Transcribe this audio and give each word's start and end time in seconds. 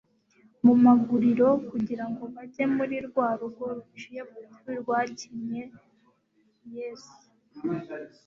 mu 0.65 0.73
maguriro 0.83 1.49
kugira 1.69 2.05
ngo 2.11 2.23
bajye 2.33 2.63
muri 2.75 2.97
rwa 3.07 3.27
rugo 3.39 3.65
ruciye 3.75 4.21
bugufi 4.29 4.71
rwakinye 4.81 5.61
Yesu. 6.75 7.15